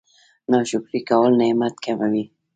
[0.51, 2.23] ناشکري کول نعمت کموي